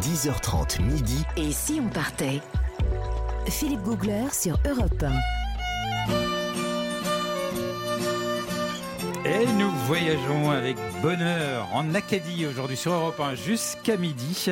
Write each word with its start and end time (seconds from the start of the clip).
10h30 0.00 0.80
midi. 0.82 1.24
Et 1.36 1.50
si 1.50 1.80
on 1.84 1.88
partait? 1.88 2.40
Philippe 3.46 3.82
Googler 3.82 4.26
sur 4.30 4.56
Europe 4.68 5.02
1. 9.24 9.28
Et 9.28 9.46
nous 9.58 9.70
voyageons 9.86 10.50
avec 10.50 10.76
bonheur 11.02 11.68
en 11.74 11.94
Acadie 11.94 12.46
aujourd'hui 12.46 12.76
sur 12.76 12.92
Europe 12.92 13.18
1 13.18 13.34
jusqu'à 13.34 13.96
midi 13.96 14.46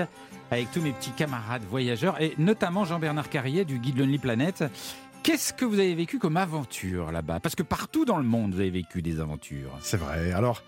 avec 0.50 0.70
tous 0.72 0.80
mes 0.80 0.92
petits 0.92 1.12
camarades 1.12 1.62
voyageurs 1.62 2.20
et 2.20 2.34
notamment 2.38 2.84
Jean-Bernard 2.84 3.30
Carrier 3.30 3.64
du 3.64 3.78
guide 3.78 3.98
Lonely 3.98 4.18
Planet. 4.18 4.64
Qu'est-ce 5.22 5.52
que 5.52 5.64
vous 5.64 5.78
avez 5.78 5.94
vécu 5.94 6.18
comme 6.18 6.36
aventure 6.36 7.12
là-bas? 7.12 7.38
Parce 7.40 7.54
que 7.54 7.62
partout 7.62 8.04
dans 8.04 8.18
le 8.18 8.24
monde, 8.24 8.54
vous 8.54 8.60
avez 8.60 8.70
vécu 8.70 9.00
des 9.00 9.20
aventures. 9.20 9.70
C'est 9.80 9.96
vrai. 9.96 10.32
Alors, 10.32 10.62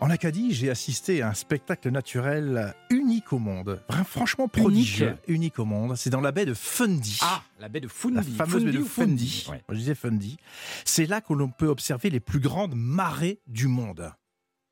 en 0.00 0.08
Acadie, 0.08 0.52
j'ai 0.54 0.70
assisté 0.70 1.20
à 1.20 1.28
un 1.28 1.34
spectacle 1.34 1.90
naturel 1.90 2.74
unique 2.88 3.32
au 3.34 3.38
monde. 3.38 3.82
Franchement 4.06 4.48
prodigieux. 4.48 5.14
Unique, 5.28 5.58
au 5.58 5.66
monde. 5.66 5.94
C'est 5.96 6.08
dans 6.10 6.22
la 6.22 6.32
baie 6.32 6.46
de 6.46 6.54
Fundy. 6.54 7.18
Ah, 7.22 7.42
la 7.60 7.68
baie 7.68 7.80
de 7.80 7.88
Fundy. 7.88 8.14
La 8.16 8.22
fameuse 8.22 8.64
baie 8.64 8.72
de 8.72 8.82
Fundy. 8.82 9.46
Ouais. 9.50 9.62
Je 9.68 9.74
disais 9.74 9.94
Fundy. 9.94 10.38
C'est 10.86 11.04
là 11.06 11.20
que 11.20 11.34
l'on 11.34 11.50
peut 11.50 11.66
observer 11.68 12.08
les 12.08 12.20
plus 12.20 12.40
grandes 12.40 12.74
marées 12.74 13.40
du 13.46 13.68
monde. 13.68 14.10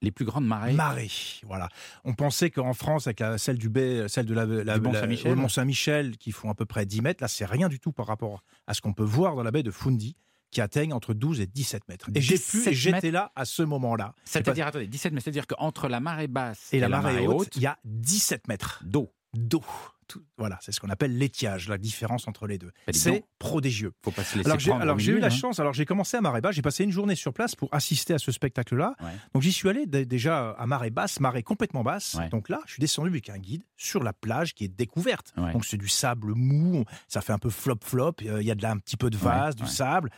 Les 0.00 0.12
plus 0.12 0.24
grandes 0.24 0.46
marées. 0.46 0.72
Marées, 0.74 1.10
voilà. 1.44 1.68
On 2.04 2.14
pensait 2.14 2.50
qu'en 2.50 2.72
France, 2.72 3.06
avec 3.08 3.18
la- 3.20 3.36
celle 3.36 3.58
du 3.58 3.68
baie, 3.68 4.06
celle 4.08 4.26
de 4.26 4.32
la, 4.34 4.46
la- 4.46 4.78
Du 4.78 4.84
Mont 4.86 4.92
la- 4.92 5.00
Saint-Michel. 5.00 5.32
au 5.32 5.34
Mont 5.34 5.48
Saint-Michel, 5.48 6.16
qui 6.18 6.30
font 6.32 6.48
à 6.50 6.54
peu 6.54 6.64
près 6.66 6.86
10 6.86 7.02
mètres, 7.02 7.22
là, 7.22 7.28
c'est 7.28 7.44
rien 7.44 7.68
du 7.68 7.80
tout 7.80 7.90
par 7.92 8.06
rapport 8.06 8.44
à 8.68 8.74
ce 8.74 8.80
qu'on 8.80 8.92
peut 8.94 9.02
voir 9.04 9.34
dans 9.34 9.42
la 9.42 9.50
baie 9.50 9.64
de 9.64 9.72
Fundy, 9.72 10.14
qui 10.50 10.60
atteignent 10.60 10.92
entre 10.92 11.14
12 11.14 11.40
et 11.40 11.46
17 11.46 11.88
mètres. 11.88 12.08
Et 12.14 12.20
j'ai 12.20 12.36
pu, 12.36 12.58
17 12.58 12.66
et 12.68 12.74
j'étais 12.74 12.92
mètres. 12.96 13.08
là 13.12 13.32
à 13.36 13.44
ce 13.44 13.62
moment-là. 13.62 14.14
C'est-à-dire, 14.24 14.66
attendez, 14.66 14.86
17 14.86 15.12
mais 15.12 15.20
c'est-à-dire 15.20 15.46
qu'entre 15.46 15.88
la 15.88 16.00
marée 16.00 16.28
basse 16.28 16.68
Et 16.72 16.80
la 16.80 16.88
marée 16.88 17.26
haute, 17.26 17.54
il 17.56 17.62
y 17.62 17.66
a 17.66 17.78
17 17.84 18.48
mètres 18.48 18.82
d'eau. 18.84 19.12
d'eau. 19.34 19.62
Tout- 20.08 20.22
Voilà, 20.38 20.58
c'est 20.62 20.72
ce 20.72 20.80
qu'on 20.80 20.88
appelle 20.88 21.16
l'étiage, 21.18 21.68
la 21.68 21.76
différence 21.78 22.26
entre 22.28 22.46
les 22.46 22.56
deux. 22.58 22.72
Bah, 22.86 22.92
C'est 22.94 23.24
prodigieux. 23.38 23.92
Faut 24.02 24.10
pas 24.10 24.24
se 24.24 24.38
laisser 24.38 24.70
Alors 24.80 24.98
j'ai 24.98 25.12
eu 25.12 25.18
la 25.20 25.26
hein. 25.26 25.30
chance, 25.30 25.60
alors 25.60 25.74
j'ai 25.74 25.84
commencé 25.84 26.16
à 26.16 26.20
marée 26.22 26.40
basse, 26.40 26.54
j'ai 26.54 26.62
passé 26.62 26.82
une 26.84 26.90
journée 26.90 27.14
sur 27.14 27.32
place 27.34 27.54
pour 27.54 27.68
assister 27.72 28.14
à 28.14 28.18
ce 28.18 28.32
spectacle-là. 28.32 28.94
Ouais. 29.00 29.10
Donc 29.34 29.42
j'y 29.42 29.52
suis 29.52 29.68
allé 29.68 29.86
dé- 29.86 30.06
déjà 30.06 30.50
à 30.52 30.66
marée 30.66 30.90
basse, 30.90 31.20
marée 31.20 31.42
complètement 31.42 31.82
basse. 31.82 32.14
Ouais. 32.14 32.28
Donc 32.30 32.48
là, 32.48 32.60
je 32.66 32.72
suis 32.72 32.80
descendu 32.80 33.10
avec 33.10 33.28
un 33.28 33.38
guide 33.38 33.62
sur 33.76 34.02
la 34.02 34.12
plage 34.12 34.54
qui 34.54 34.64
est 34.64 34.68
découverte. 34.68 35.32
Ouais. 35.36 35.52
Donc 35.52 35.64
c'est 35.66 35.76
du 35.76 35.88
sable 35.88 36.32
mou, 36.34 36.84
ça 37.06 37.20
fait 37.20 37.32
un 37.34 37.38
peu 37.38 37.50
flop-flop, 37.50 38.14
euh, 38.22 38.40
il 38.40 38.46
y 38.46 38.50
a 38.50 38.54
de 38.54 38.62
là 38.62 38.70
un 38.70 38.78
petit 38.78 38.96
peu 38.96 39.10
de 39.10 39.16
vase, 39.18 39.54
du 39.56 39.66
sable. 39.66 40.10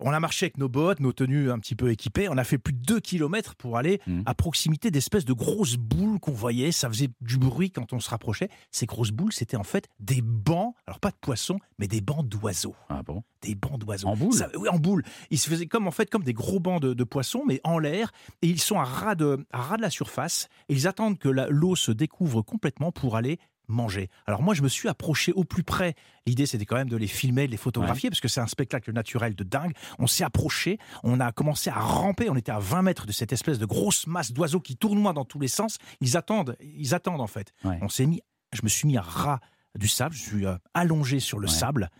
On 0.00 0.12
a 0.12 0.20
marché 0.20 0.46
avec 0.46 0.58
nos 0.58 0.68
bottes, 0.68 1.00
nos 1.00 1.12
tenues 1.12 1.50
un 1.50 1.58
petit 1.58 1.74
peu 1.74 1.90
équipées. 1.90 2.28
On 2.28 2.38
a 2.38 2.44
fait 2.44 2.58
plus 2.58 2.72
de 2.72 2.80
2 2.82 3.00
km 3.00 3.54
pour 3.56 3.76
aller 3.76 4.00
Mhm. 4.06 4.22
à 4.26 4.34
proximité 4.34 4.90
d'espèces 4.90 5.24
de 5.24 5.32
grosses 5.32 5.76
boules 5.76 6.20
qu'on 6.20 6.32
voyait. 6.32 6.70
Ça 6.72 6.88
faisait 6.88 7.08
du 7.20 7.36
bruit 7.36 7.70
quand 7.70 7.92
on 7.92 8.00
se 8.00 8.08
rapprochait. 8.10 8.48
Ces 8.70 8.86
grosses 8.86 9.10
boules, 9.10 9.32
c'était 9.32 9.56
en 9.56 9.64
fait 9.64 9.88
des 9.98 10.22
bancs, 10.22 10.74
alors 10.86 11.00
pas 11.00 11.10
de 11.10 11.16
poissons, 11.20 11.58
mais 11.78 11.88
des 11.88 12.00
bancs 12.00 12.26
d'oiseaux 12.28 12.76
Ah 12.88 13.02
bon? 13.02 13.22
Des 13.42 13.54
bancs 13.54 13.78
d'oiseaux. 13.80 14.08
En 14.08 14.16
boule? 14.16 14.32
Ça- 14.34 14.48
Oui, 14.56 14.68
en 14.68 14.78
boule. 14.78 15.02
Ils 15.30 15.38
se 15.38 15.48
faisaient 15.50 15.66
comme 15.66 15.86
en 15.88 15.92
fait 15.92 16.08
comme 16.10 16.22
des 16.24 16.32
gros 16.32 16.60
bancs 16.60 16.80
de, 16.80 16.94
de 16.94 17.04
poissons, 17.04 17.42
mais 17.46 17.60
en 17.64 17.78
l'air, 17.78 18.12
et 18.42 18.46
ils 18.48 18.60
sont 18.60 18.78
à 18.78 18.84
ras 18.84 19.14
de, 19.14 19.44
à 19.52 19.60
ras 19.62 19.76
de 19.76 19.82
la 19.82 19.90
surface. 19.90 20.48
Et 20.68 20.74
ils 20.74 20.86
attendent 20.86 21.18
que 21.18 21.28
l'eau 21.28 21.74
se 21.76 21.90
découvre 21.92 22.42
complètement 22.42 22.92
pour 22.92 23.16
aller 23.16 23.38
manger. 23.68 24.08
Alors 24.26 24.42
moi, 24.42 24.54
je 24.54 24.62
me 24.62 24.68
suis 24.68 24.88
approché 24.88 25.32
au 25.32 25.44
plus 25.44 25.62
près. 25.62 25.94
L'idée, 26.26 26.46
c'était 26.46 26.64
quand 26.64 26.76
même 26.76 26.88
de 26.88 26.96
les 26.96 27.06
filmer, 27.06 27.46
de 27.46 27.50
les 27.52 27.56
photographier, 27.56 28.10
parce 28.10 28.20
que 28.20 28.28
c'est 28.28 28.40
un 28.40 28.46
spectacle 28.46 28.92
naturel 28.92 29.34
de 29.34 29.44
dingue. 29.44 29.72
On 29.98 30.06
s'est 30.06 30.24
approché, 30.24 30.78
on 31.04 31.20
a 31.20 31.32
commencé 31.32 31.70
à 31.70 31.78
ramper. 31.78 32.28
On 32.30 32.36
était 32.36 32.52
à 32.52 32.58
20 32.58 32.82
mètres 32.82 33.06
de 33.06 33.12
cette 33.12 33.32
espèce 33.32 33.58
de 33.58 33.66
grosse 33.66 34.06
masse 34.06 34.32
d'oiseaux 34.32 34.60
qui 34.60 34.76
tournoient 34.76 35.12
dans 35.12 35.24
tous 35.24 35.38
les 35.40 35.48
sens. 35.48 35.78
Ils 36.00 36.16
attendent, 36.16 36.56
ils 36.60 36.94
attendent 36.94 37.20
en 37.20 37.26
fait. 37.26 37.52
Ouais. 37.64 37.78
On 37.82 37.88
s'est 37.88 38.06
mis, 38.06 38.20
je 38.52 38.60
me 38.62 38.68
suis 38.68 38.86
mis 38.86 38.96
à 38.96 39.02
ras 39.02 39.40
du 39.78 39.86
sable, 39.88 40.14
je 40.14 40.22
suis 40.22 40.46
euh, 40.46 40.56
allongé 40.74 41.20
sur 41.20 41.38
le 41.38 41.46
Ouais. 41.46 41.52
sable, 41.54 41.90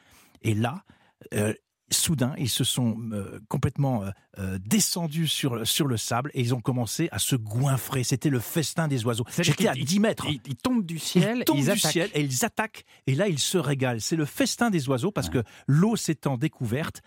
et 0.43 0.55
là, 0.55 0.83
euh, 1.35 1.53
soudain, 1.91 2.35
ils 2.39 2.49
se 2.49 2.65
sont 2.65 2.97
euh, 3.13 3.41
complètement 3.49 4.03
euh, 4.05 4.11
euh, 4.39 4.59
descendus 4.65 5.27
sur, 5.29 5.67
sur 5.67 5.87
le 5.87 5.97
sable 5.97 6.31
et 6.35 6.41
ils 6.41 6.55
ont 6.55 6.61
commencé 6.61 7.09
à 7.13 7.19
se 7.19 7.35
goinfrer. 7.37 8.05
C'était 8.05 8.31
le 8.31 8.41
festin 8.41 8.89
des 8.89 9.05
oiseaux. 9.07 9.25
J'étais 9.39 9.69
à 9.69 9.73
qu'ils- 9.75 9.85
10 9.85 10.01
mètres. 10.01 10.27
Ils, 10.29 10.41
ils 10.47 10.57
tombent 10.57 10.85
du 10.85 10.99
ciel, 10.99 11.39
Ils 11.39 11.45
tombent 11.45 11.57
du 11.63 11.71
attaquent. 11.71 11.93
ciel 11.93 12.11
et 12.15 12.21
ils 12.23 12.45
attaquent. 12.45 12.85
Et 13.07 13.15
là, 13.15 13.29
ils 13.29 13.39
se 13.39 13.59
régalent. 13.59 14.01
C'est 14.01 14.17
le 14.17 14.25
festin 14.27 14.71
des 14.71 14.89
oiseaux 14.89 15.11
parce 15.13 15.31
que 15.31 15.43
l'eau 15.67 15.97
s'étant 15.97 16.37
découverte, 16.37 17.01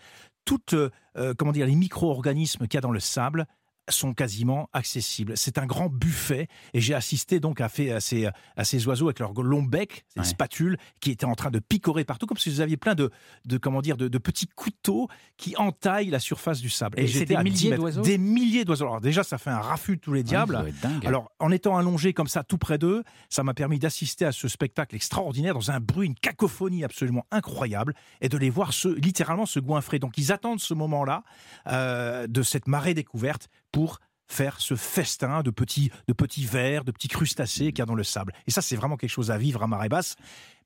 toutes 0.44 0.74
euh, 0.74 0.90
comment 1.38 1.52
dire, 1.52 1.66
les 1.66 1.76
micro-organismes 1.76 2.66
qu'il 2.66 2.74
y 2.74 2.78
a 2.78 2.80
dans 2.80 2.90
le 2.90 3.00
sable 3.00 3.46
sont 3.88 4.14
quasiment 4.14 4.68
accessibles. 4.72 5.36
C'est 5.36 5.58
un 5.58 5.66
grand 5.66 5.88
buffet 5.88 6.46
et 6.72 6.80
j'ai 6.80 6.94
assisté 6.94 7.40
donc 7.40 7.60
à, 7.60 7.68
fait, 7.68 7.90
à, 7.90 8.00
ces, 8.00 8.28
à 8.56 8.64
ces 8.64 8.86
oiseaux 8.86 9.06
avec 9.06 9.18
leur 9.18 9.32
long 9.32 9.62
bec, 9.62 10.04
ces 10.14 10.20
Ouais. 10.20 10.26
spatules 10.26 10.76
qui 11.00 11.10
étaient 11.10 11.24
en 11.26 11.34
train 11.34 11.50
de 11.50 11.58
picorer 11.58 12.04
partout 12.04 12.26
comme 12.26 12.36
si 12.38 12.48
vous 12.50 12.60
aviez 12.60 12.76
plein 12.76 12.94
de, 12.94 13.10
de 13.44 13.58
comment 13.58 13.82
dire 13.82 13.96
de, 13.96 14.06
de 14.08 14.18
petits 14.18 14.46
couteaux 14.46 15.08
qui 15.36 15.56
entaillent 15.56 16.10
la 16.10 16.20
surface 16.20 16.60
du 16.60 16.70
sable. 16.70 16.98
Et 17.00 17.06
c'est 17.06 17.12
j'étais 17.20 17.34
des 17.34 17.36
à 17.36 17.42
10 17.42 17.50
milliers 17.50 17.76
d'oiseaux 17.76 18.02
Des 18.02 18.18
milliers 18.18 18.64
d'oiseaux. 18.64 18.84
Alors 18.86 19.00
déjà 19.00 19.24
ça 19.24 19.38
fait 19.38 19.50
un 19.50 19.58
raffut 19.60 19.96
de 19.96 20.00
tous 20.00 20.12
les 20.12 20.20
Ah, 20.20 20.22
diables. 20.22 20.72
dingue. 20.82 21.06
Alors, 21.06 21.32
en 21.40 21.50
étant 21.50 21.76
allongé 21.76 22.12
comme 22.12 22.28
ça 22.28 22.44
tout 22.44 22.58
près 22.58 22.78
d'eux, 22.78 23.02
ça 23.30 23.42
m'a 23.42 23.54
permis 23.54 23.78
d'assister 23.78 24.24
à 24.24 24.32
ce 24.32 24.46
spectacle 24.48 24.94
extraordinaire 24.94 25.54
dans 25.54 25.70
un 25.70 25.80
bruit, 25.80 26.06
une 26.06 26.14
cacophonie 26.14 26.84
absolument 26.84 27.26
incroyable, 27.30 27.94
et 28.20 28.28
de 28.28 28.38
les 28.38 28.50
voir 28.50 28.72
se, 28.72 28.88
littéralement 28.88 29.46
se 29.46 29.58
goinfrer. 29.58 29.98
Donc, 29.98 30.16
ils 30.18 30.30
attendent 30.32 30.60
ce 30.60 30.74
moment-là 30.74 31.24
euh, 31.66 32.26
de 32.28 32.42
cette 32.42 32.68
marée 32.68 32.94
découverte 32.94 33.48
pour 33.72 33.98
faire 34.28 34.60
ce 34.60 34.76
festin 34.76 35.42
de 35.42 35.50
petits, 35.50 35.90
de 36.08 36.14
vers, 36.46 36.84
de 36.84 36.92
petits 36.92 37.08
crustacés 37.08 37.66
qu'il 37.66 37.80
y 37.80 37.82
a 37.82 37.86
dans 37.86 37.94
le 37.94 38.04
sable. 38.04 38.32
Et 38.46 38.50
ça, 38.50 38.62
c'est 38.62 38.76
vraiment 38.76 38.96
quelque 38.96 39.10
chose 39.10 39.30
à 39.30 39.38
vivre 39.38 39.62
à 39.62 39.66
marée 39.66 39.88
basse. 39.88 40.16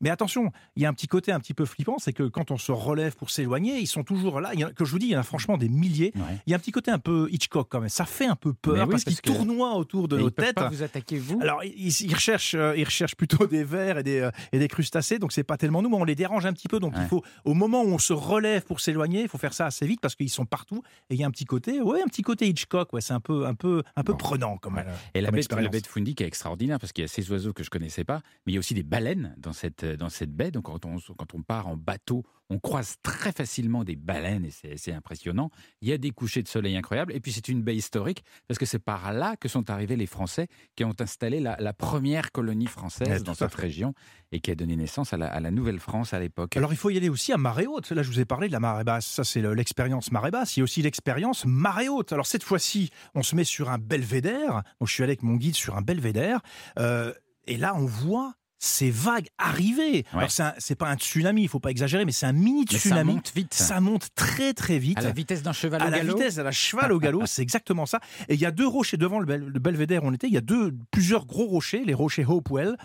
Mais 0.01 0.11
attention, 0.11 0.51
il 0.77 0.83
y 0.83 0.87
a 0.87 0.89
un 0.89 0.93
petit 0.95 1.07
côté 1.07 1.33
un 1.33 1.41
petit 1.41 1.55
peu 1.55 1.65
flippant, 1.65 1.99
c'est 1.99 2.13
que 2.13 2.25
quand 2.25 2.51
on 2.51 2.59
se 2.59 2.73
relève 2.73 3.15
pour 3.17 3.31
s'éloigner, 3.31 3.79
ils 3.79 3.87
sont 3.87 4.05
toujours 4.05 4.41
là. 4.41 4.51
Il 4.55 4.61
y 4.61 4.65
en 4.65 4.69
a- 4.69 4.73
que 4.73 4.85
je 4.85 4.91
vous 4.91 4.99
dis, 4.99 5.07
il 5.07 5.13
y 5.13 5.17
en 5.17 5.21
a 5.21 5.25
franchement 5.25 5.57
des 5.57 5.69
milliers. 5.69 6.13
Ouais. 6.17 6.23
Il 6.47 6.51
y 6.51 6.55
a 6.55 6.57
un 6.57 6.61
petit 6.61 6.73
côté 6.73 6.91
un 6.91 6.99
peu 6.99 7.29
Hitchcock 7.31 7.69
quand 7.71 7.81
même. 7.81 7.89
Ça 7.89 8.05
fait 8.05 8.27
un 8.27 8.37
peu 8.37 8.53
peur 8.53 8.75
oui, 8.87 8.91
parce 8.91 9.05
parce 9.05 9.21
qu'ils 9.21 9.33
tournoient 9.35 9.75
autour 9.77 10.09
de 10.09 10.19
nos 10.19 10.31
têtes. 10.31 10.55
pas 10.57 10.69
vous 10.69 10.83
attaquer, 10.83 11.19
vous 11.19 11.39
Alors, 11.41 11.63
ils, 11.65 11.89
ils 12.03 12.15
recherchent, 12.15 12.55
euh, 12.55 12.75
ils 12.77 12.85
recherchent 12.85 13.17
plutôt 13.17 13.47
des 13.47 13.65
vers 13.65 13.99
et 13.99 14.03
des, 14.03 14.21
euh, 14.21 14.31
et 14.53 14.59
des 14.59 14.69
crustacés, 14.69 15.19
donc 15.19 15.33
c'est 15.33 15.45
pas 15.45 15.57
tellement 15.57 15.83
nous, 15.83 15.89
mais 15.89 15.97
on 15.97 16.05
les 16.05 16.15
dérange 16.15 16.47
un 16.47 16.53
petit 16.53 16.69
peu. 16.69 16.79
Donc, 16.81 16.95
Ouais. 16.95 17.03
il 17.03 17.09
faut, 17.09 17.23
au 17.45 17.55
moment 17.55 17.83
où 17.83 17.89
on 17.89 17.99
se 17.99 18.13
relève 18.13 18.63
pour 18.65 18.81
s'éloigner, 18.81 19.23
il 19.23 19.29
faut 19.29 19.39
faire 19.39 19.55
ça 19.55 19.67
assez 19.67 19.87
vite 19.87 20.01
parce 20.01 20.15
qu'ils 20.15 20.31
sont 20.31 20.47
partout. 20.47 20.83
Et 21.11 21.15
il 21.15 21.21
y 21.21 21.25
a 21.25 21.27
un 21.27 21.31
petit 21.31 21.45
côté, 21.45 21.81
ouais, 21.81 22.01
un 22.03 22.07
petit 22.07 22.23
côté 22.23 22.47
Hitchcock, 22.49 22.93
ouais, 22.93 23.01
c'est 23.01 23.13
un 23.15 23.21
peu, 23.21 23.47
un 23.47 23.55
peu, 23.55 23.83
un 23.97 24.03
peu 24.03 24.13
Bon. 24.13 24.19
prenant. 24.19 24.59
Voilà. 24.63 24.91
euh, 24.91 24.95
Et 25.15 25.21
la 25.21 25.29
expérience. 25.31 25.73
la 25.73 25.81
de 25.81 25.87
Fundy 25.87 26.15
qui 26.15 26.23
est 26.23 26.27
extraordinaire 26.27 26.79
parce 26.79 26.93
qu'il 26.93 27.03
y 27.03 27.05
a 27.05 27.09
ces 27.09 27.31
oiseaux 27.31 27.53
que 27.53 27.63
je 27.63 27.71
connaissais 27.71 28.05
pas, 28.05 28.21
mais 28.47 28.53
il 28.53 28.55
y 28.55 28.57
a 28.57 28.61
aussi 28.61 28.75
des 28.75 28.83
baleines 28.83 29.35
dans 29.39 29.53
cette, 29.53 29.85
dans 29.95 30.09
cette 30.09 30.33
baie. 30.33 30.51
Donc 30.51 30.65
quand 30.65 30.85
on, 30.85 30.97
quand 31.17 31.35
on 31.35 31.43
part 31.43 31.69
en 31.69 31.77
bateau, 31.77 32.25
on 32.51 32.59
croise 32.59 32.97
très 33.03 33.33
facilement 33.33 33.85
des 33.85 33.97
baleines 33.97 34.45
et 34.45 34.77
c'est 34.77 34.93
impressionnant. 34.93 35.51
Il 35.81 35.89
y 35.89 35.93
a 35.93 35.99
des 35.99 36.11
couchers 36.13 36.43
de 36.43 36.49
soleil 36.49 36.77
incroyables. 36.77 37.13
Et 37.13 37.21
puis 37.21 37.33
c'est 37.33 37.49
une 37.49 37.63
baie 37.63 37.75
historique 37.77 38.23
parce 38.49 38.59
que 38.59 38.67
c'est 38.67 38.79
par 38.79 39.13
là 39.13 39.37
que 39.37 39.49
sont 39.49 39.69
arrivés 39.71 39.97
les 39.97 40.07
Français 40.07 40.49
qui 40.77 40.85
ont 40.85 40.95
installé 41.01 41.41
la, 41.41 41.57
la 41.61 41.73
première 41.73 42.33
colonie 42.33 42.67
française 42.67 43.23
dans 43.25 43.35
cette 43.35 43.55
région 43.63 43.95
et 44.33 44.41
qui 44.41 44.51
a 44.51 44.55
donné 44.55 44.77
naissance 44.77 45.13
à 45.13 45.17
la, 45.17 45.27
à 45.27 45.41
la 45.41 45.51
Nouvelle-France 45.51 46.13
à 46.15 46.19
l'époque. 46.21 46.57
Alors 46.57 46.73
il 46.73 46.77
faut 46.77 46.91
y 46.91 46.97
aller 46.97 47.09
aussi 47.09 47.33
à 47.33 47.37
marée 47.37 47.67
haute. 47.67 47.91
Là, 47.91 48.03
je 48.03 48.11
vous 48.11 48.21
ai 48.21 48.25
parlé 48.25 48.49
de 48.49 48.53
la 48.53 48.61
marée 48.61 48.85
basse. 48.85 49.07
Ça, 49.07 49.25
c'est 49.25 49.41
le- 49.41 49.55
l'expérience 49.55 50.11
marée 50.13 50.31
basse. 50.31 50.57
Il 50.57 50.61
y 50.61 50.63
a 50.63 50.65
aussi 50.65 50.83
l'expérience 50.83 51.45
marée 51.47 51.89
haute. 51.89 52.13
Alors 52.13 52.27
cette 52.27 52.43
fois-ci, 52.45 52.91
on 53.15 53.23
se 53.23 53.35
met 53.35 53.45
sur 53.45 53.71
un 53.71 53.79
belvédère. 53.79 54.63
Donc 54.81 54.89
je 54.89 54.93
suis 54.95 55.03
allé 55.03 55.11
avec 55.11 55.23
mon 55.25 55.35
guide 55.35 55.57
sur 55.57 55.77
un 55.77 55.83
belvédère. 55.83 56.41
Euh, 56.79 57.13
et 57.49 57.57
là, 57.57 57.75
on 57.77 57.87
voit 57.87 58.35
ces 58.59 58.91
vagues 58.91 59.29
arriver. 59.39 60.05
Alors 60.13 60.31
c'est 60.59 60.75
pas 60.77 60.89
un 60.91 60.97
tsunami, 60.97 61.43
il 61.43 61.49
faut 61.49 61.61
pas 61.61 61.71
exagérer, 61.71 62.05
mais 62.05 62.13
c'est 62.13 62.27
un 62.27 62.33
mini 62.33 62.65
Mais 62.71 62.79
ça 62.79 62.89
tsunami. 62.89 63.15
monte 63.15 63.33
vite. 63.35 63.55
Ça 63.55 63.81
monte 63.81 64.09
très 64.15 64.55
très 64.55 64.79
vite. 64.79 64.99
à 64.99 65.03
la 65.03 65.11
vitesse 65.13 65.43
d'un 65.43 65.53
cheval 65.53 65.83
à 65.83 65.87
au 65.87 65.91
galop. 65.91 66.17
vitesse, 66.17 66.39
à 66.39 66.43
la 66.43 66.53
cheval 66.53 66.93
au 66.93 66.99
galop, 66.99 67.23
c'est 67.27 67.43
exactement 67.43 67.87
ça. 67.87 68.01
Et 68.29 68.35
il 68.35 68.41
y 68.41 68.47
a 68.47 68.51
deux 68.51 68.67
rochers 68.67 68.97
devant 68.97 69.19
le, 69.21 69.27
bel- 69.27 69.45
le 69.47 69.59
belvédère 69.61 70.05
où 70.05 70.09
on 70.09 70.13
était, 70.13 70.27
il 70.27 70.33
y 70.33 70.39
a 70.39 70.41
deux, 70.43 70.75
plusieurs 70.91 71.27
gros 71.27 71.47
rochers, 71.47 71.85
les 71.85 71.95
rochers 71.95 72.25
Hopewell. 72.25 72.77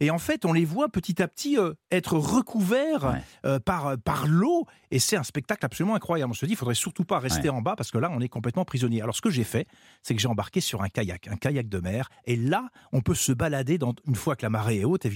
Et 0.00 0.10
en 0.10 0.18
fait, 0.18 0.44
on 0.44 0.52
les 0.52 0.64
voit 0.64 0.88
petit 0.88 1.22
à 1.22 1.28
petit 1.28 1.58
euh, 1.58 1.72
être 1.90 2.16
recouverts 2.18 3.04
Ouais. 3.04 3.22
euh, 3.46 3.58
par, 3.58 3.96
par 3.98 4.26
l'eau. 4.26 4.66
Et 4.90 4.98
c'est 4.98 5.16
un 5.16 5.22
spectacle 5.24 5.64
absolument 5.64 5.94
incroyable. 5.96 6.30
On 6.30 6.34
se 6.34 6.46
dit, 6.46 6.52
il 6.52 6.56
faudrait 6.56 6.74
surtout 6.74 7.04
pas 7.04 7.18
rester 7.18 7.48
en 7.48 7.60
bas 7.62 7.74
parce 7.76 7.90
que 7.90 7.98
là, 7.98 8.10
on 8.12 8.20
est 8.20 8.28
complètement 8.28 8.64
prisonnier. 8.64 9.02
Alors, 9.02 9.16
ce 9.16 9.20
que 9.22 9.30
j'ai 9.30 9.42
fait, 9.44 9.66
c'est 10.02 10.14
que 10.14 10.20
j'ai 10.20 10.28
embarqué 10.28 10.60
sur 10.60 10.82
un 10.82 10.88
kayak, 10.88 11.28
un 11.28 11.36
kayak 11.36 11.68
de 11.68 11.80
mer. 11.80 12.08
Et 12.26 12.36
là, 12.36 12.68
on 12.92 13.00
peut 13.00 13.14
se 13.14 13.32
balader, 13.32 13.76
dans, 13.78 13.94
une 14.06 14.14
fois 14.14 14.36
que 14.36 14.42
la 14.42 14.50
marée 14.50 14.80
est 14.80 14.84
haute, 14.84 15.04
évidemment, 15.04 15.13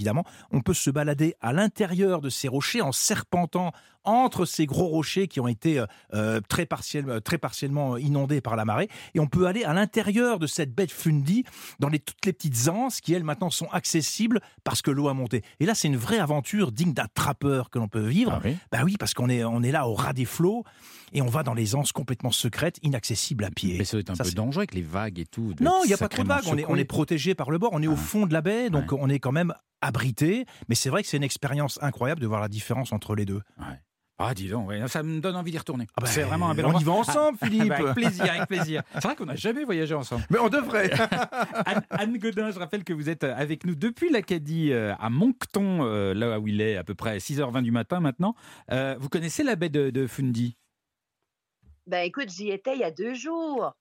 on 0.50 0.60
peut 0.60 0.74
se 0.74 0.90
balader 0.90 1.34
à 1.40 1.52
l'intérieur 1.52 2.20
de 2.20 2.30
ces 2.30 2.48
rochers 2.48 2.82
en 2.82 2.92
serpentant 2.92 3.72
entre 4.08 4.44
ces 4.44 4.66
gros 4.66 4.86
rochers 4.86 5.28
qui 5.28 5.40
ont 5.40 5.48
été 5.48 5.78
euh, 5.78 5.86
euh, 6.14 6.40
très, 6.48 6.64
partiel- 6.66 7.08
euh, 7.08 7.20
très 7.20 7.38
partiellement 7.38 7.96
inondés 7.96 8.40
par 8.40 8.56
la 8.56 8.64
marée. 8.64 8.88
Et 9.14 9.20
on 9.20 9.26
peut 9.26 9.46
aller 9.46 9.64
à 9.64 9.72
l'intérieur 9.74 10.38
de 10.38 10.46
cette 10.46 10.74
baie 10.74 10.86
de 10.86 10.90
Fundy, 10.92 11.44
dans 11.78 11.88
les, 11.88 11.98
toutes 11.98 12.24
les 12.26 12.32
petites 12.32 12.68
anses 12.68 13.00
qui, 13.00 13.12
elles, 13.14 13.24
maintenant 13.24 13.50
sont 13.50 13.68
accessibles 13.70 14.40
parce 14.64 14.82
que 14.82 14.90
l'eau 14.90 15.08
a 15.08 15.14
monté. 15.14 15.42
Et 15.60 15.66
là, 15.66 15.74
c'est 15.74 15.88
une 15.88 15.96
vraie 15.96 16.18
aventure 16.18 16.72
digne 16.72 16.92
d'un 16.92 17.06
trappeur 17.14 17.70
que 17.70 17.78
l'on 17.78 17.88
peut 17.88 18.06
vivre. 18.06 18.32
Ah 18.36 18.40
oui. 18.44 18.56
Bah 18.72 18.80
oui, 18.84 18.96
parce 18.98 19.14
qu'on 19.14 19.28
est, 19.28 19.44
on 19.44 19.62
est 19.62 19.72
là 19.72 19.86
au 19.88 19.94
ras 19.94 20.12
des 20.12 20.24
flots 20.24 20.64
et 21.12 21.22
on 21.22 21.26
va 21.28 21.42
dans 21.42 21.54
les 21.54 21.74
anses 21.74 21.92
complètement 21.92 22.30
secrètes, 22.32 22.78
inaccessibles 22.82 23.44
à 23.44 23.50
pied. 23.50 23.76
Mais 23.78 23.84
ça 23.84 23.92
doit 23.92 24.00
être 24.00 24.10
un 24.10 24.14
Ça, 24.14 24.24
peu 24.24 24.30
dangereux 24.32 24.60
avec 24.62 24.74
les 24.74 24.82
vagues 24.82 25.18
et 25.18 25.26
tout. 25.26 25.54
Non, 25.60 25.80
il 25.84 25.88
n'y 25.88 25.94
a 25.94 25.96
pas 25.98 26.08
trop 26.08 26.22
de 26.22 26.28
sacrément 26.28 26.34
vagues. 26.34 26.44
On 26.54 26.58
est, 26.58 26.66
on 26.68 26.76
est 26.76 26.84
protégé 26.84 27.34
par 27.34 27.50
le 27.50 27.58
bord. 27.58 27.70
On 27.72 27.82
est 27.82 27.86
au 27.86 27.92
Ah. 27.94 27.96
fond 27.96 28.26
de 28.26 28.32
la 28.32 28.40
baie, 28.42 28.70
donc 28.70 28.92
on 28.92 29.08
est 29.08 29.18
quand 29.18 29.32
même 29.32 29.52
abrité. 29.80 30.44
Mais 30.68 30.74
c'est 30.74 30.90
vrai 30.90 31.02
que 31.02 31.08
c'est 31.08 31.16
une 31.16 31.22
expérience 31.22 31.78
incroyable 31.82 32.20
de 32.20 32.26
voir 32.26 32.40
la 32.40 32.48
différence 32.48 32.92
entre 32.92 33.14
les 33.14 33.24
deux. 33.24 33.42
Ouais. 33.58 33.80
Ah, 34.20 34.34
dis 34.34 34.48
donc, 34.48 34.68
ouais, 34.68 34.86
ça 34.88 35.02
me 35.04 35.20
donne 35.20 35.36
envie 35.36 35.52
d'y 35.52 35.58
retourner. 35.58 35.86
Ah 35.96 36.00
bah, 36.00 36.08
c'est 36.08 36.22
vraiment 36.22 36.50
un 36.50 36.54
bel 36.54 36.64
on 36.66 36.68
endroit. 36.70 36.82
y 36.82 36.84
va 36.84 36.92
ensemble, 36.92 37.38
Ah, 37.40 37.46
Philippe. 37.46 37.68
bah, 37.68 37.76
avec 37.78 37.94
plaisir, 37.94 38.24
avec 38.32 38.48
plaisir. 38.48 38.82
C'est 38.94 39.04
vrai 39.04 39.14
qu'on 39.14 39.26
n'a 39.26 39.36
jamais 39.36 39.64
voyagé 39.64 39.94
ensemble. 39.94 40.24
Mais 40.30 40.38
on 40.40 40.48
devrait. 40.48 40.90
Anne, 41.66 41.82
Anne 41.90 42.18
Godin, 42.18 42.50
je 42.50 42.58
rappelle 42.58 42.82
que 42.82 42.92
vous 42.92 43.08
êtes 43.08 43.22
avec 43.24 43.64
nous 43.64 43.76
depuis 43.76 44.10
l'Acadie 44.10 44.72
euh, 44.72 44.92
à 44.98 45.08
Moncton, 45.08 45.84
euh, 45.84 46.14
là 46.14 46.40
où 46.40 46.48
il 46.48 46.60
est 46.60 46.76
à 46.76 46.82
peu 46.84 46.94
près 46.94 47.18
6h20 47.18 47.62
du 47.62 47.70
matin 47.70 48.00
maintenant. 48.00 48.34
Euh, 48.72 48.96
vous 48.98 49.08
connaissez 49.08 49.42
la 49.44 49.54
baie 49.54 49.68
de, 49.68 49.90
de 49.90 50.06
Fundy? 50.08 50.56
Ben 51.88 52.04
écoute, 52.04 52.28
j'y 52.28 52.50
étais 52.50 52.74
il 52.74 52.80
y 52.80 52.84
a 52.84 52.90
deux 52.90 53.14
jours. 53.14 53.74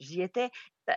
J'y 0.00 0.20
étais. 0.20 0.50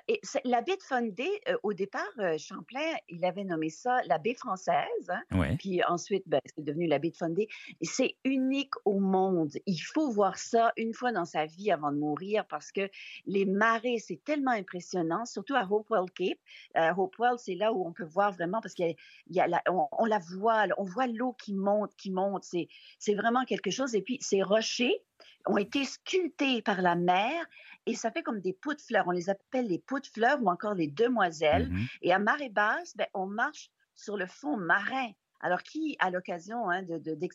Et 0.08 0.20
c'est- 0.24 0.42
la 0.46 0.62
baie 0.64 0.76
de 0.78 0.82
Fundy, 0.82 1.30
euh, 1.48 1.58
au 1.62 1.74
départ, 1.74 2.02
euh, 2.18 2.40
Champlain, 2.40 2.96
il 3.08 3.24
avait 3.24 3.44
nommé 3.44 3.70
ça 3.70 4.02
la 4.08 4.18
baie 4.18 4.34
française. 4.34 5.10
hein. 5.10 5.22
Ouais. 5.32 5.56
Puis 5.58 5.84
ensuite, 5.84 6.24
ben, 6.26 6.40
c'est 6.56 6.64
devenu 6.66 6.88
la 6.88 6.98
baie 6.98 7.12
de 7.12 7.16
Fundy. 7.16 7.44
Et 7.82 7.86
C'est 7.86 8.16
unique 8.24 8.74
au 8.84 9.00
monde. 9.00 9.52
Il 9.68 9.78
faut 9.78 10.10
voir 10.10 10.40
ça 10.40 10.74
une 10.76 10.96
fois 10.96 11.12
dans 11.12 11.26
sa 11.26 11.46
vie 11.46 11.70
avant 11.72 11.92
de 11.92 11.98
mourir 11.98 12.48
parce 12.48 12.72
que 12.72 12.90
les 13.28 13.46
marées, 13.46 14.00
c'est 14.00 14.24
tellement 14.24 14.52
impressionnant, 14.52 15.24
surtout 15.26 15.54
à 15.54 15.68
Hopewell 15.70 16.10
Cape. 16.16 16.40
Euh, 16.78 16.92
Hopewell, 16.98 17.38
c'est 17.38 17.54
là 17.56 17.72
où 17.72 17.86
on 17.86 17.94
peut 17.94 18.06
voir 18.06 18.32
vraiment 18.32 18.62
parce 18.62 18.74
qu'il 18.74 18.88
y 18.88 18.90
a, 18.90 18.96
il 19.28 19.36
y 19.36 19.40
a 19.40 19.46
la- 19.48 19.62
on, 19.70 19.88
on 19.92 20.06
la 20.06 20.18
voit, 20.18 20.66
on 20.80 20.84
voit 20.84 21.06
l'eau 21.06 21.34
qui 21.34 21.54
monte, 21.54 21.96
qui 21.96 22.10
monte. 22.10 22.44
C'est, 22.44 22.68
c'est 22.98 23.14
vraiment 23.14 23.46
quelque 23.46 23.70
chose. 23.70 23.94
Et 23.94 24.02
puis, 24.02 24.18
ces 24.20 24.42
rochers 24.42 25.00
ont 25.48 25.58
été 25.58 25.86
sculptés 25.86 26.62
par 26.62 26.82
la 26.82 26.96
mer 26.96 27.46
et 27.86 27.94
ça 27.96 28.12
fait 28.12 28.24
comme 28.24 28.40
des 28.42 28.54
pots 28.54 28.74
de 28.74 28.82
fleurs. 28.82 29.08
On 29.08 29.12
les 29.12 29.30
appelle 29.30 29.68
les 29.68 29.80
pots 29.80 30.00
de 30.00 30.08
fleurs 30.08 30.42
ou 30.42 30.50
encore 30.50 30.74
les 30.74 30.88
demoiselles. 30.88 31.70
Mhm. 31.70 31.86
Et 32.02 32.14
à 32.14 32.20
marée 32.20 32.50
basse, 32.50 32.96
ben, 32.98 33.08
on 33.14 33.28
marche 33.28 33.70
sur 33.96 34.18
le 34.18 34.26
fond 34.28 34.58
marin. 34.58 35.12
Alors, 35.42 35.62
qui 35.64 35.96
a 36.00 36.10
l'occasion 36.10 36.70
hein, 36.70 36.82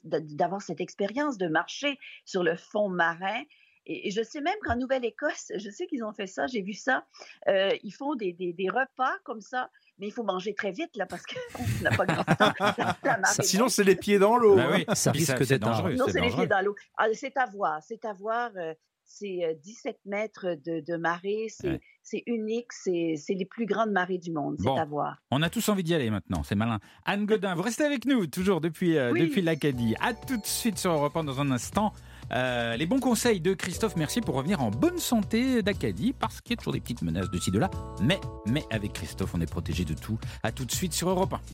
d'avoir 0.02 0.62
cette 0.62 0.80
expérience 0.80 1.38
de 1.38 1.46
marcher 1.48 1.98
sur 2.24 2.42
le 2.42 2.56
fond 2.56 2.88
marin? 2.88 3.42
Et, 3.86 4.08
et 4.08 4.10
je 4.10 4.22
sais 4.22 4.40
même 4.40 4.58
qu'en 4.62 4.76
Nouvelle-Écosse, 4.76 5.52
je 5.56 5.70
sais 5.70 5.86
qu'ils 5.86 6.04
ont 6.04 6.12
fait 6.12 6.26
ça, 6.26 6.46
j'ai 6.46 6.62
vu 6.62 6.72
ça. 6.74 7.06
euh, 7.48 7.70
ils 7.82 7.92
font 7.92 8.14
des, 8.14 8.32
des- 8.32 8.52
des 8.52 8.68
repas 8.68 9.16
comme 9.24 9.40
ça, 9.40 9.70
mais 10.00 10.08
il 10.08 10.12
faut 10.12 10.24
manger 10.24 10.54
très 10.54 10.72
vite 10.72 10.96
là 10.96 11.06
parce 11.06 11.22
qu'on 11.24 11.62
n'a 11.82 11.90
pas 11.90 12.06
grand 12.06 12.24
temps. 12.24 12.52
Sinon, 13.42 13.68
c'est 13.68 13.84
les 13.84 13.96
pieds 13.96 14.18
dans 14.18 14.36
l'eau. 14.36 14.56
Bah 14.56 14.68
oui, 14.72 14.84
Ça 14.94 15.12
risque 15.12 15.46
d'être 15.46 15.62
dangereux. 15.62 15.94
Non, 15.94 16.06
c'est 16.08 16.14
les 16.14 16.20
dangereux. 16.22 16.36
pieds 16.38 16.46
dans 16.48 16.60
l'eau. 16.64 16.74
Ah, 16.96 17.06
c'est 17.12 17.36
à 17.36 17.46
voir, 17.46 17.80
c'est 17.86 18.04
à 18.04 18.12
voir. 18.12 18.50
euh, 18.56 18.74
c'est 19.12 19.44
euh, 19.44 19.54
17 19.64 19.98
mètres 20.06 20.46
de, 20.64 20.78
de 20.86 20.96
marée, 20.96 21.46
c'est 21.48 21.68
Ouais. 22.12 22.22
unique, 22.26 22.72
c'est 22.72 23.14
c'est 23.16 23.34
les 23.34 23.44
plus 23.44 23.66
grandes 23.66 23.90
marées 23.90 24.18
du 24.18 24.30
monde, 24.30 24.54
c'est 24.58 24.64
Bon. 24.64 24.76
à 24.76 24.84
voir. 24.84 25.16
On 25.32 25.42
a 25.42 25.50
tous 25.50 25.68
envie 25.68 25.82
d'y 25.82 25.94
aller 25.94 26.10
maintenant, 26.10 26.44
c'est 26.44 26.54
malin. 26.54 26.78
Anne 27.04 27.26
Godin, 27.26 27.56
vous 27.56 27.62
restez 27.62 27.82
avec 27.84 28.04
nous, 28.04 28.28
toujours 28.28 28.60
depuis, 28.60 28.96
euh, 28.96 29.10
Oui. 29.10 29.22
depuis 29.22 29.42
l'Acadie. 29.42 29.96
À 30.00 30.14
tout 30.14 30.36
de 30.36 30.46
suite 30.46 30.78
sur 30.78 30.92
Europe 30.92 31.16
1 31.16 31.24
dans 31.24 31.40
un 31.40 31.50
instant. 31.50 31.92
Euh, 32.32 32.76
les 32.76 32.86
bons 32.86 33.00
conseils 33.00 33.40
de 33.40 33.54
Christophe 33.54 33.96
Mercier 33.96 34.22
pour 34.22 34.34
revenir 34.36 34.62
en 34.62 34.70
bonne 34.70 34.98
santé 34.98 35.62
d'Acadie, 35.62 36.12
parce 36.12 36.40
qu'il 36.40 36.52
y 36.52 36.54
a 36.54 36.56
toujours 36.56 36.72
des 36.72 36.80
petites 36.80 37.02
menaces 37.02 37.30
de 37.30 37.38
ci, 37.38 37.50
de 37.50 37.58
là. 37.58 37.70
Mais, 38.02 38.20
mais 38.46 38.64
avec 38.70 38.92
Christophe, 38.92 39.34
on 39.34 39.40
est 39.40 39.50
protégé 39.50 39.84
de 39.84 39.94
tout. 39.94 40.18
À 40.42 40.52
tout 40.52 40.64
de 40.64 40.72
suite 40.72 40.92
sur 40.92 41.08
Europe 41.08 41.32
1. 41.32 41.40